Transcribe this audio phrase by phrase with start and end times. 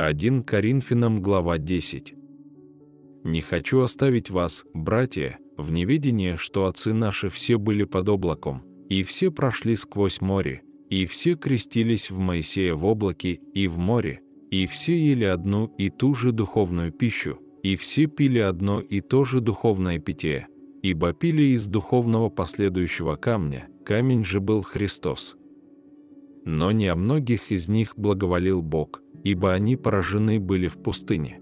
[0.00, 2.14] 1 Коринфянам глава 10.
[3.24, 9.02] «Не хочу оставить вас, братья, в неведении, что отцы наши все были под облаком, и
[9.02, 14.20] все прошли сквозь море, и все крестились в Моисея в облаке и в море,
[14.52, 19.24] и все ели одну и ту же духовную пищу, и все пили одно и то
[19.24, 20.46] же духовное питье,
[20.80, 25.36] ибо пили из духовного последующего камня, камень же был Христос.
[26.44, 31.40] Но не о многих из них благоволил Бог, ибо они поражены были в пустыне.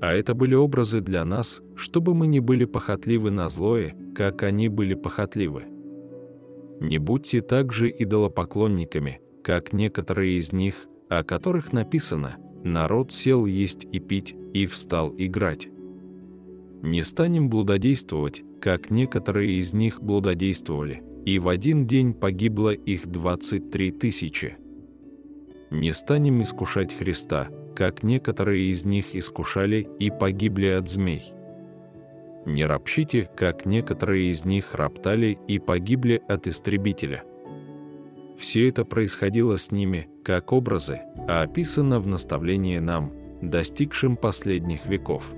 [0.00, 4.68] А это были образы для нас, чтобы мы не были похотливы на злое, как они
[4.68, 5.64] были похотливы.
[6.80, 14.00] Не будьте также идолопоклонниками, как некоторые из них, о которых написано «Народ сел есть и
[14.00, 15.68] пить, и встал играть».
[16.82, 23.90] Не станем блудодействовать, как некоторые из них блудодействовали, и в один день погибло их 23
[23.90, 24.56] тысячи.
[25.70, 31.32] Не станем искушать Христа, как некоторые из них искушали и погибли от змей.
[32.44, 37.22] Не ропщите, как некоторые из них роптали и погибли от истребителя.
[38.36, 45.32] Все это происходило с ними, как образы, а описано в наставлении нам, достигшим последних веков.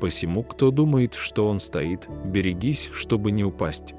[0.00, 3.94] Посему, кто думает, что он стоит, берегись, чтобы не упасть.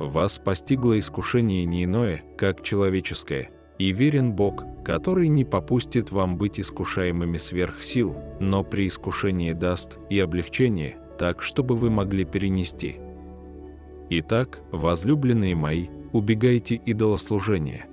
[0.00, 6.58] Вас постигло искушение не иное, как человеческое– и верен Бог, который не попустит вам быть
[6.58, 12.96] искушаемыми сверх сил, но при искушении даст и облегчение, так, чтобы вы могли перенести.
[14.10, 17.86] Итак, возлюбленные мои, убегайте идолослужения.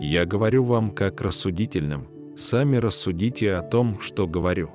[0.00, 4.70] Я говорю вам как рассудительным, сами рассудите о том, что говорю.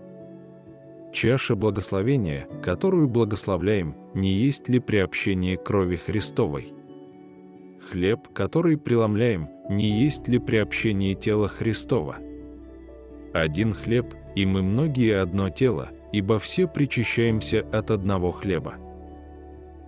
[1.11, 6.73] Чаша благословения, которую благословляем, не есть ли приобщение крови Христовой?
[7.89, 12.17] Хлеб, который преломляем, не есть ли приобщение тела Христова?
[13.33, 18.75] Один хлеб, и мы многие одно тело, ибо все причащаемся от одного хлеба.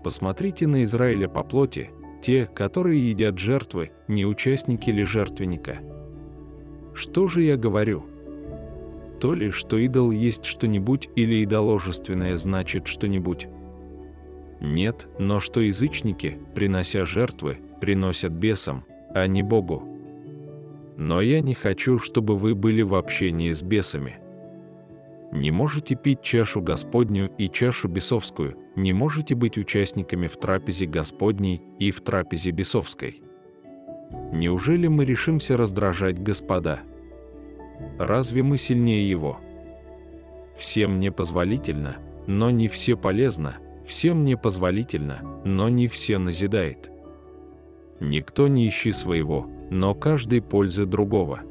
[0.03, 1.91] Посмотрите на Израиля по плоти,
[2.21, 5.79] те, которые едят жертвы, не участники ли жертвенника.
[6.93, 8.05] Что же я говорю?
[9.19, 13.47] То ли, что идол есть что-нибудь или идоложественное значит что-нибудь?
[14.61, 19.83] Нет, но что язычники, принося жертвы, приносят бесам, а не Богу.
[20.97, 24.17] Но я не хочу, чтобы вы были в общении с бесами.
[25.31, 31.61] Не можете пить чашу Господню и чашу бесовскую, не можете быть участниками в трапезе Господней
[31.79, 33.23] и в трапезе бесовской.
[34.31, 36.81] Неужели мы решимся раздражать Господа?
[37.97, 39.39] Разве мы сильнее Его?
[40.55, 41.97] Всем не позволительно,
[42.27, 43.55] но не все полезно,
[43.87, 46.92] всем не позволительно, но не все назидает.
[47.99, 51.41] Никто не ищи своего, но каждый пользы другого.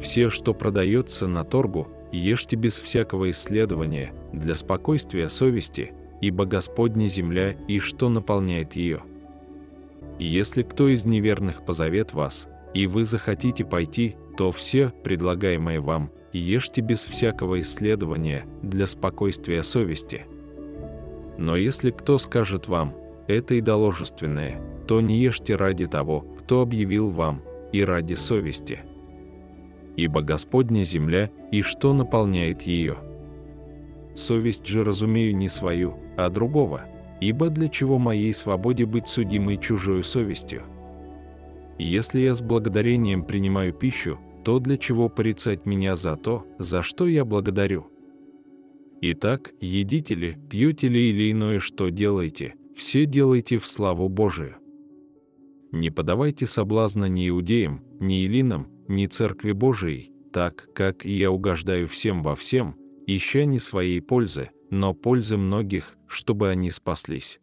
[0.00, 7.52] Все, что продается на торгу, ешьте без всякого исследования, для спокойствия совести, ибо Господня земля
[7.68, 9.02] и что наполняет ее.
[10.18, 16.80] Если кто из неверных позовет вас, и вы захотите пойти, то все, предлагаемое вам, ешьте
[16.80, 20.26] без всякого исследования, для спокойствия совести.
[21.38, 22.94] Но если кто скажет вам,
[23.26, 28.80] это идоложественное, то не ешьте ради того, кто объявил вам, и ради совести.
[29.96, 32.96] Ибо Господня земля, и что наполняет ее?
[34.14, 36.84] Совесть же разумею не свою, а другого,
[37.20, 40.62] ибо для чего моей свободе быть судимой чужой совестью?
[41.78, 47.08] Если я с благодарением принимаю пищу, то для чего порицать меня за то, за что
[47.08, 47.88] я благодарю?
[49.00, 54.56] Итак, едите ли, пьете ли или иное, что делаете, все делайте в славу Божию.
[55.74, 61.88] Не подавайте соблазна ни иудеям, ни илинам, ни церкви Божией, так, как и я угождаю
[61.88, 62.76] всем во всем,
[63.08, 67.40] ища не своей пользы, но пользы многих, чтобы они спаслись.